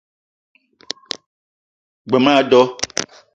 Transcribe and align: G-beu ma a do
G-beu 2.09 2.19
ma 2.23 2.31
a 2.39 2.41
do 2.49 2.61